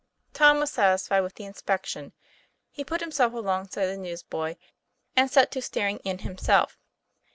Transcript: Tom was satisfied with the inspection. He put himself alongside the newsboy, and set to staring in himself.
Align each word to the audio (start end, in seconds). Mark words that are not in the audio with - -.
Tom 0.33 0.57
was 0.57 0.71
satisfied 0.71 1.19
with 1.19 1.35
the 1.35 1.43
inspection. 1.43 2.13
He 2.71 2.83
put 2.83 3.01
himself 3.01 3.33
alongside 3.33 3.85
the 3.85 3.97
newsboy, 3.97 4.55
and 5.15 5.29
set 5.29 5.51
to 5.51 5.61
staring 5.61 5.97
in 5.99 6.17
himself. 6.25 6.79